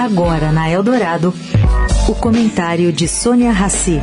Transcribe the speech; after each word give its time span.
Agora 0.00 0.50
na 0.50 0.66
Eldorado, 0.70 1.30
o 2.08 2.14
comentário 2.14 2.90
de 2.90 3.06
Sônia 3.06 3.52
Rassi. 3.52 4.00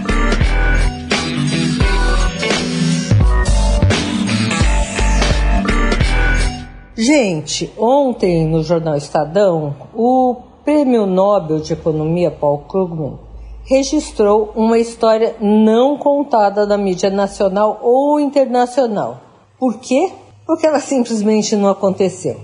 Gente, 6.95 7.73
ontem 7.75 8.47
no 8.47 8.61
jornal 8.61 8.95
Estadão, 8.95 9.75
o 9.95 10.35
Prêmio 10.63 11.07
Nobel 11.07 11.61
de 11.61 11.73
Economia 11.73 12.29
Paul 12.29 12.59
Krugman 12.59 13.17
registrou 13.65 14.53
uma 14.55 14.77
história 14.77 15.35
não 15.41 15.97
contada 15.97 16.67
na 16.67 16.77
mídia 16.77 17.09
nacional 17.09 17.79
ou 17.81 18.19
internacional. 18.19 19.19
Por 19.57 19.79
quê? 19.79 20.11
Porque 20.45 20.67
ela 20.67 20.79
simplesmente 20.79 21.55
não 21.55 21.67
aconteceu. 21.67 22.39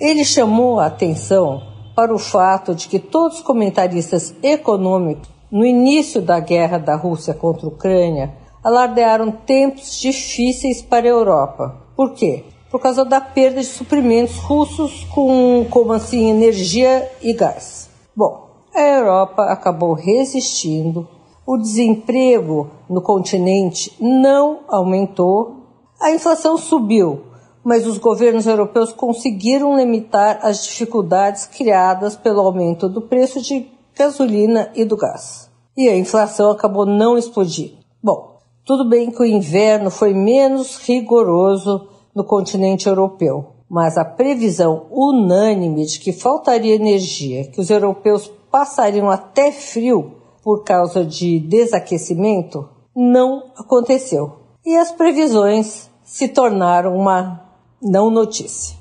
Ele 0.00 0.24
chamou 0.24 0.80
a 0.80 0.86
atenção 0.86 1.67
para 1.98 2.14
o 2.14 2.18
fato 2.18 2.76
de 2.76 2.86
que 2.86 3.00
todos 3.00 3.38
os 3.38 3.42
comentaristas 3.42 4.32
econômicos, 4.40 5.28
no 5.50 5.66
início 5.66 6.22
da 6.22 6.38
guerra 6.38 6.78
da 6.78 6.94
Rússia 6.94 7.34
contra 7.34 7.66
a 7.66 7.70
Ucrânia, 7.70 8.36
alardearam 8.62 9.32
tempos 9.32 9.98
difíceis 9.98 10.80
para 10.80 11.06
a 11.06 11.10
Europa. 11.10 11.76
Por 11.96 12.12
quê? 12.12 12.44
Por 12.70 12.80
causa 12.80 13.04
da 13.04 13.20
perda 13.20 13.60
de 13.60 13.66
suprimentos 13.66 14.36
russos 14.36 15.02
com, 15.12 15.66
como 15.68 15.92
assim, 15.92 16.30
energia 16.30 17.10
e 17.20 17.32
gás. 17.32 17.90
Bom, 18.14 18.46
a 18.72 18.80
Europa 18.80 19.46
acabou 19.46 19.92
resistindo, 19.92 21.08
o 21.44 21.56
desemprego 21.56 22.70
no 22.88 23.02
continente 23.02 23.92
não 24.00 24.60
aumentou, 24.68 25.64
a 26.00 26.12
inflação 26.12 26.56
subiu, 26.56 27.22
mas 27.68 27.86
os 27.86 27.98
governos 27.98 28.46
europeus 28.46 28.94
conseguiram 28.94 29.76
limitar 29.76 30.38
as 30.42 30.64
dificuldades 30.64 31.44
criadas 31.44 32.16
pelo 32.16 32.40
aumento 32.40 32.88
do 32.88 33.02
preço 33.02 33.42
de 33.42 33.70
gasolina 33.94 34.72
e 34.74 34.86
do 34.86 34.96
gás. 34.96 35.50
E 35.76 35.86
a 35.86 35.94
inflação 35.94 36.50
acabou 36.50 36.86
não 36.86 37.18
explodindo. 37.18 37.76
Bom, 38.02 38.38
tudo 38.64 38.88
bem 38.88 39.10
que 39.10 39.20
o 39.20 39.26
inverno 39.26 39.90
foi 39.90 40.14
menos 40.14 40.78
rigoroso 40.78 41.88
no 42.14 42.24
continente 42.24 42.88
europeu, 42.88 43.48
mas 43.68 43.98
a 43.98 44.04
previsão 44.04 44.86
unânime 44.90 45.84
de 45.84 46.00
que 46.00 46.10
faltaria 46.10 46.74
energia, 46.74 47.50
que 47.50 47.60
os 47.60 47.68
europeus 47.68 48.32
passariam 48.50 49.10
até 49.10 49.52
frio 49.52 50.12
por 50.42 50.64
causa 50.64 51.04
de 51.04 51.38
desaquecimento, 51.38 52.66
não 52.96 53.52
aconteceu. 53.58 54.38
E 54.64 54.74
as 54.74 54.90
previsões 54.90 55.90
se 56.02 56.28
tornaram 56.28 56.96
uma 56.96 57.46
não 57.80 58.10
notícia. 58.10 58.76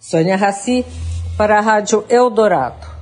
Sônia 0.00 0.36
Raci, 0.36 0.84
para 1.36 1.58
a 1.58 1.60
Rádio 1.60 2.04
Eldorado. 2.08 2.95